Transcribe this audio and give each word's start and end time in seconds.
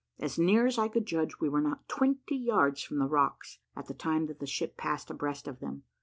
As 0.19 0.39
near 0.39 0.65
as 0.65 0.79
I 0.79 0.87
could 0.87 1.05
judge, 1.05 1.39
we 1.39 1.47
were 1.47 1.61
not 1.61 1.87
twenty 1.87 2.35
yards 2.35 2.81
from 2.81 2.97
the 2.97 3.05
rocks, 3.05 3.59
at 3.75 3.85
the 3.85 3.93
time 3.93 4.25
that 4.25 4.39
the 4.39 4.47
ship 4.47 4.75
passed 4.75 5.11
abreast 5.11 5.47
of 5.47 5.59
them. 5.59 5.83